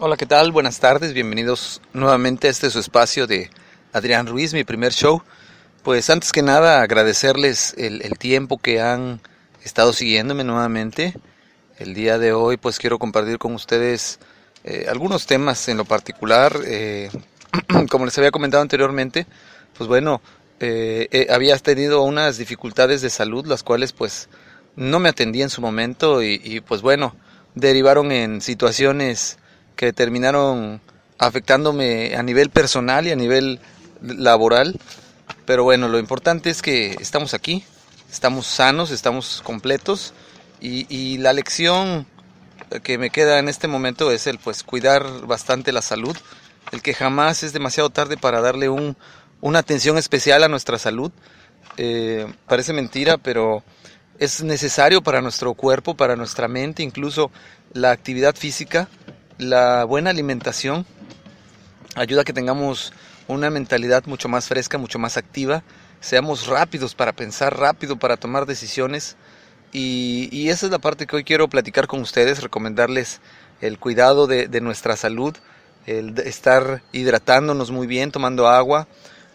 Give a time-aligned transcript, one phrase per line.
[0.00, 0.50] Hola, ¿qué tal?
[0.50, 3.50] Buenas tardes, bienvenidos nuevamente a este su espacio de
[3.92, 5.22] Adrián Ruiz, mi primer show.
[5.84, 9.20] Pues antes que nada agradecerles el, tiempo que han
[9.62, 11.14] estado siguiéndome nuevamente.
[11.78, 14.18] El día de hoy pues quiero compartir con ustedes
[14.64, 16.56] eh, algunos temas en lo particular.
[16.66, 17.10] Eh,
[17.90, 19.24] como les había comentado anteriormente,
[19.78, 20.20] pues bueno,
[20.58, 24.28] eh, había tenido unas dificultades de salud, las cuales pues
[24.74, 27.14] no me atendí en su momento y pues bueno,
[27.54, 29.38] derivaron en situaciones
[29.76, 30.80] que terminaron
[31.18, 33.60] afectándome a nivel personal y a nivel
[34.02, 34.78] laboral.
[35.46, 37.64] Pero bueno, lo importante es que estamos aquí,
[38.10, 40.14] estamos sanos, estamos completos
[40.60, 42.06] y, y, la lección
[42.82, 46.16] que me queda en este momento es el pues cuidar bastante la salud,
[46.72, 48.96] el que jamás es demasiado tarde para darle un,
[49.40, 51.12] una atención especial a nuestra salud.
[51.76, 53.62] Eh, parece mentira, pero
[54.18, 57.30] es necesario para nuestro cuerpo, para nuestra mente, incluso
[57.72, 58.88] la actividad física,
[59.38, 60.86] la buena alimentación,
[61.94, 62.92] ayuda a que tengamos
[63.26, 65.62] una mentalidad mucho más fresca, mucho más activa,
[66.00, 69.16] seamos rápidos para pensar, rápido para tomar decisiones.
[69.72, 73.20] Y, esa es la parte que hoy quiero platicar con ustedes, recomendarles
[73.60, 75.34] el cuidado de nuestra salud,
[75.86, 78.88] el estar hidratándonos muy bien, tomando agua,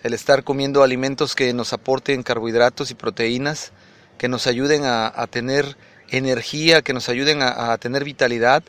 [0.03, 3.71] el estar comiendo alimentos que nos aporten carbohidratos y proteínas,
[4.19, 5.75] que nos ayuden a, tener
[6.09, 8.61] energía, que nos ayuden a, a tener vitalidad.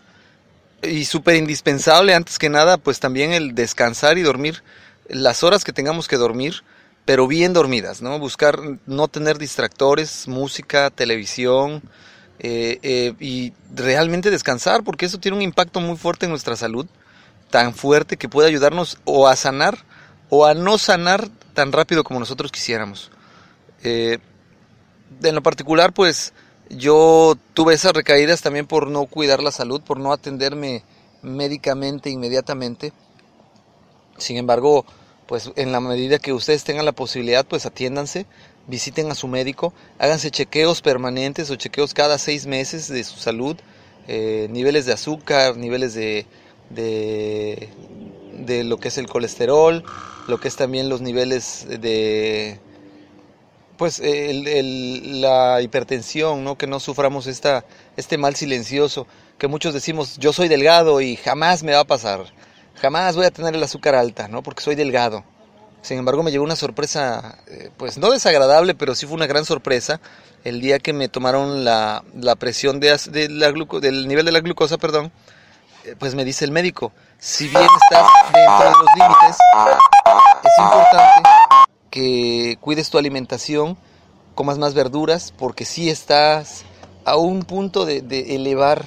[0.83, 4.62] Y súper indispensable, antes que nada, pues también el descansar y dormir
[5.10, 6.62] las horas que tengamos que dormir,
[7.05, 8.19] pero bien dormidas, ¿no?
[8.19, 11.83] Buscar no tener distractores, música, televisión,
[12.39, 16.87] eh, eh, y realmente descansar, porque eso tiene un impacto muy fuerte en nuestra salud,
[17.50, 19.84] tan fuerte que puede ayudarnos o a sanar
[20.31, 23.10] o a no sanar tan rápido como nosotros quisiéramos.
[23.83, 24.19] Eh,
[25.22, 26.32] en lo particular, pues
[26.71, 30.84] yo tuve esas recaídas también por no cuidar la salud, por no atenderme
[31.22, 32.93] médicamente inmediatamente.
[34.19, 34.84] Sin embargo,
[35.26, 38.26] pues en la medida que ustedes tengan la posibilidad, pues atiéndanse,
[38.66, 43.56] visiten a su médico, háganse chequeos permanentes o chequeos cada seis meses de su salud,
[44.09, 46.27] eh, niveles de azúcar, niveles de,
[46.71, 47.69] de,
[48.38, 49.84] de lo que es el colesterol,
[50.28, 52.60] lo que es también los niveles de
[53.81, 56.59] pues la hipertensión, ¿no?
[56.59, 57.65] que no suframos esta,
[57.97, 59.07] este mal silencioso,
[59.39, 62.27] que muchos decimos yo soy delgado y jamás me va a pasar,
[62.75, 64.43] jamás voy a tener el azúcar alta, ¿no?
[64.43, 65.25] porque soy delgado.
[65.81, 69.47] Sin embargo, me llegó una sorpresa, eh, pues no desagradable, pero sí fue una gran
[69.47, 69.99] sorpresa
[70.45, 74.41] el día que me tomaron la, la presión de la gluco, del nivel de la
[74.41, 75.11] glucosa, perdón,
[75.87, 79.39] eh, pues me dice el médico, si bien estás dentro de los límites,
[80.45, 81.40] es importante
[81.91, 83.77] que cuides tu alimentación,
[84.34, 86.65] comas más verduras, porque si estás
[87.04, 87.98] a un punto de,
[88.37, 88.87] elevar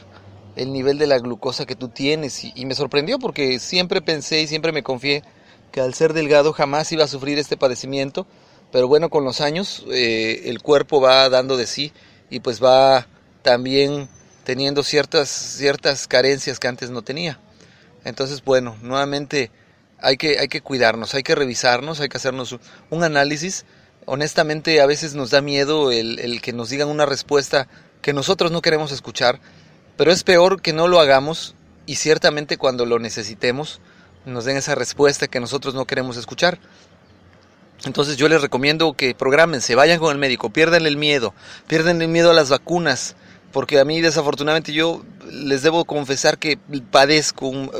[0.55, 2.43] el nivel de la glucosa que tú tienes.
[2.43, 5.23] Y, y, me sorprendió porque siempre pensé y siempre me confié
[5.71, 8.27] que al ser delgado jamás iba a sufrir este padecimiento.
[8.71, 11.91] Pero bueno, con los años eh, el cuerpo va dando de sí
[12.29, 13.07] y pues va
[13.43, 14.07] también
[14.43, 17.39] teniendo ciertas, ciertas carencias que antes no tenía.
[18.03, 19.51] Entonces, bueno, nuevamente
[20.03, 22.57] hay que, hay que cuidarnos, hay que revisarnos, hay que hacernos
[22.89, 23.65] un análisis.
[24.05, 27.67] Honestamente, a veces nos da miedo el, el, que nos digan una respuesta
[28.01, 29.39] que nosotros no queremos escuchar,
[29.95, 31.55] pero es peor que no lo hagamos
[31.85, 33.79] y ciertamente cuando lo necesitemos
[34.25, 36.59] nos den esa respuesta que nosotros no queremos escuchar.
[37.85, 39.15] Entonces yo les recomiendo que
[39.59, 41.33] se vayan con el médico, pierdan el miedo,
[41.67, 43.15] pierdan el miedo a las vacunas,
[43.53, 46.57] porque a mí desafortunadamente yo les debo confesar que
[46.91, 47.71] padezco un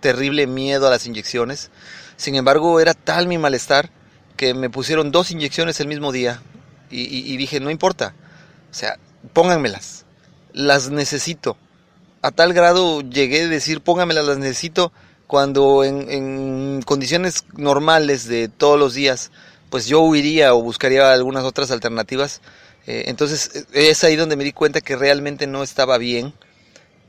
[0.00, 1.70] terrible miedo a las inyecciones.
[2.16, 3.90] Sin embargo, era tal mi malestar
[4.36, 6.42] que me pusieron dos inyecciones el mismo día
[6.90, 8.14] y, dije, no importa,
[8.70, 8.98] o sea,
[9.32, 10.04] pónganmelas,
[10.52, 11.56] las necesito.
[12.22, 14.92] A tal grado llegué a decir, pónganmelas, las necesito
[15.26, 19.32] cuando en, condiciones normales de todos los días,
[19.70, 22.42] pues yo huiría o buscaría algunas otras alternativas.
[22.86, 26.34] Eh, entonces es ahí donde me di cuenta que realmente no estaba bien.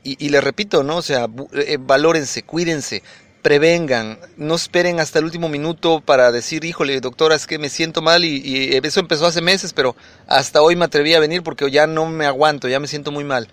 [0.02, 0.98] Y, y le repito, ¿no?
[0.98, 3.02] O sea, eh, valórense, cuídense,
[3.46, 8.02] prevengan, no esperen hasta el último minuto para decir, híjole, doctora, es que me siento
[8.02, 9.94] mal y, y, eso empezó hace meses, pero
[10.26, 13.22] hasta hoy me atreví a venir porque ya no me aguanto, ya me siento muy
[13.22, 13.46] mal.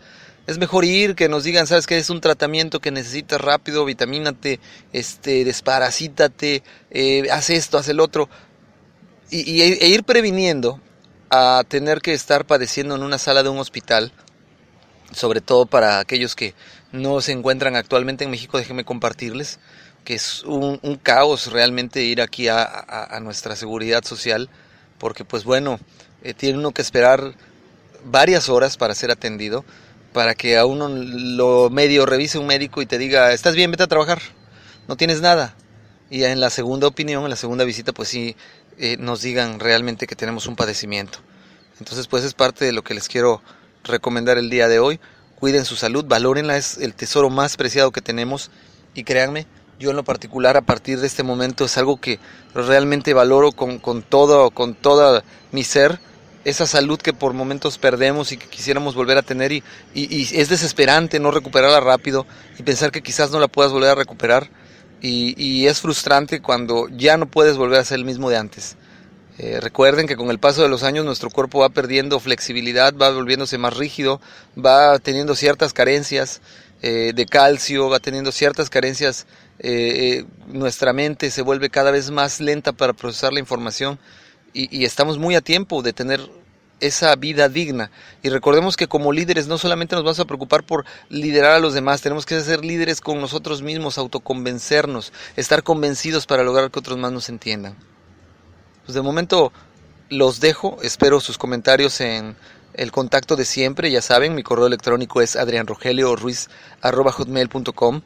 [0.48, 4.60] Es mejor ir, que nos digan, sabes que es un tratamiento que necesitas rápido, vitamínate,
[4.94, 8.30] este, desparasítate, eh, haz esto, haz el otro.
[9.30, 10.81] Y, e ir previniendo
[11.35, 14.12] a tener que estar padeciendo en una sala de un hospital,
[15.12, 16.53] sobre todo para aquellos que
[16.91, 19.59] no se encuentran actualmente en México, déjenme compartirles
[20.06, 24.50] que es un, caos realmente ir aquí a, nuestra seguridad social,
[25.00, 25.80] porque pues bueno,
[26.21, 27.33] eh, tiene uno que esperar
[28.06, 29.65] varias horas para ser atendido
[30.13, 33.81] para que a uno lo medio revise un médico y te diga, estás bien, vete
[33.81, 34.21] a trabajar,
[34.88, 35.56] no tienes nada.
[36.12, 38.36] Y en la segunda opinión, en la segunda visita, pues sí
[38.78, 41.20] eh, nos digan realmente que tenemos un padecimiento.
[41.80, 43.42] Entonces, pues es parte de lo que les quiero
[43.84, 45.00] recomendar el día de hoy.
[45.40, 48.52] Cuiden su salud, valórenla, es el tesoro más preciado que tenemos.
[48.94, 49.48] Y créanme,
[49.80, 52.20] yo en lo particular a partir de este momento es algo que
[52.54, 56.00] realmente valoro con, con todo, con toda mi ser
[56.46, 61.20] esa salud que por momentos perdemos y que quisiéramos volver a tener y, es desesperante
[61.20, 62.25] no recuperarla rápido
[62.60, 64.50] y pensar que quizás no la puedas volver a recuperar
[65.05, 68.77] y, es frustrante cuando ya no puedes volver a ser el mismo de antes.
[69.38, 73.09] Eh, recuerden que con el paso de los años nuestro cuerpo va perdiendo flexibilidad, va
[73.09, 74.21] volviéndose más rígido,
[74.57, 76.41] va teniendo ciertas carencias
[76.81, 79.25] eh, de calcio, va teniendo ciertas carencias,
[79.59, 84.00] eh, nuestra mente se vuelve cada vez más lenta para procesar la información
[84.53, 86.21] y, estamos muy a tiempo de tener
[86.83, 87.89] esa vida digna.
[88.21, 91.74] Y recordemos que como líderes no solamente nos vamos a preocupar por liderar a los
[91.74, 96.97] demás, tenemos que ser líderes con nosotros mismos, autoconvencernos, estar convencidos para lograr que otros
[96.97, 97.77] más nos entiendan.
[98.85, 99.53] Pues de momento
[100.09, 102.35] los dejo, espero sus comentarios en
[102.74, 108.01] el contacto de siempre, ya saben, mi correo electrónico es adrianrogelio.ruiz.com.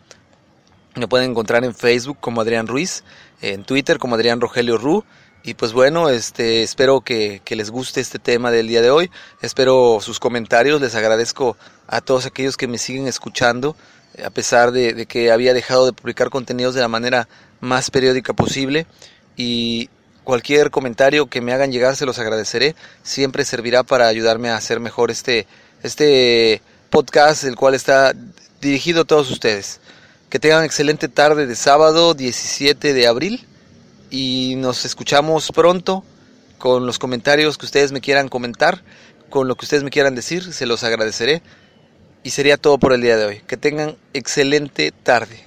[0.95, 3.03] Me pueden encontrar en Facebook como Adrián Ruiz,
[3.41, 5.03] en Twitter como Adrián Rogelio Ru
[5.47, 9.09] y pues bueno, este, espero que, les guste este tema del día de hoy.
[9.41, 10.81] Espero sus comentarios.
[10.81, 11.55] Les agradezco
[11.87, 13.77] a todos aquellos que me siguen escuchando,
[14.21, 17.29] a pesar de, que había dejado de publicar contenidos de la manera
[17.61, 18.87] más periódica posible.
[19.37, 19.89] Y
[20.25, 22.75] cualquier comentario que me hagan llegar se los agradeceré.
[23.01, 25.47] Siempre servirá para ayudarme a hacer mejor este,
[25.81, 28.13] este podcast, el cual está
[28.59, 29.79] dirigido a todos ustedes.
[30.29, 33.47] Que tengan excelente tarde de sábado 17 de abril
[34.09, 36.03] y nos escuchamos pronto
[36.57, 38.83] con los comentarios que ustedes me quieran comentar,
[39.29, 41.41] con lo que ustedes me quieran decir, se los agradeceré.
[42.23, 43.41] Y sería todo por el día de hoy.
[43.47, 45.46] Que tengan excelente tarde.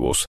[0.01, 0.19] Айвус.